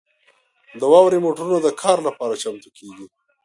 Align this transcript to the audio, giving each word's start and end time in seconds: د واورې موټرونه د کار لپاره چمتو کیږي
د 0.79 0.81
واورې 0.91 1.17
موټرونه 1.25 1.59
د 1.61 1.67
کار 1.81 1.97
لپاره 2.07 2.39
چمتو 2.43 2.69
کیږي 2.77 3.05